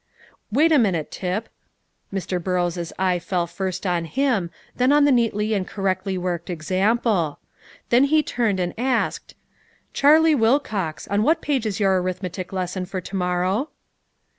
"Wait 0.51 0.71
a 0.71 0.79
minute, 0.79 1.11
Tip." 1.11 1.47
Mr. 2.11 2.43
Burrows' 2.43 2.91
eye 2.97 3.19
fell 3.19 3.45
first 3.45 3.85
on 3.85 4.05
him, 4.05 4.49
then 4.75 4.91
on 4.91 5.05
the 5.05 5.11
neatly 5.11 5.53
and 5.53 5.67
correctly 5.67 6.17
worked 6.17 6.49
example; 6.49 7.37
then 7.89 8.05
he 8.05 8.23
turned, 8.23 8.59
and 8.59 8.73
asked, 8.79 9.35
"Charlie 9.93 10.33
Wilcox, 10.33 11.07
on 11.09 11.21
what 11.21 11.39
page 11.43 11.67
is 11.67 11.79
your 11.79 12.01
arithmetic 12.01 12.51
lesson 12.51 12.87
for 12.87 12.99
to 12.99 13.15
morrow?" 13.15 13.69